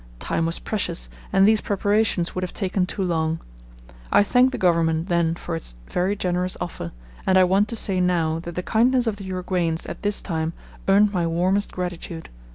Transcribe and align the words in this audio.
Time 0.17 0.47
was 0.47 0.57
precious 0.57 1.09
and 1.31 1.47
these 1.47 1.61
preparations 1.61 2.33
would 2.33 2.43
have 2.43 2.55
taken 2.55 2.87
too 2.87 3.03
long. 3.03 3.39
I 4.11 4.23
thanked 4.23 4.51
the 4.51 4.57
Government 4.57 5.09
then 5.09 5.35
for 5.35 5.55
its 5.55 5.75
very 5.87 6.15
generous 6.15 6.57
offer, 6.59 6.91
and 7.27 7.37
I 7.37 7.43
want 7.43 7.67
to 7.67 7.75
say 7.75 8.01
now 8.01 8.39
that 8.39 8.55
the 8.55 8.63
kindness 8.63 9.05
of 9.05 9.17
the 9.17 9.25
Uruguayans 9.29 9.87
at 9.87 10.01
this 10.01 10.23
time 10.23 10.53
earned 10.87 11.13
my 11.13 11.27
warmest 11.27 11.71
gratitude. 11.71 12.29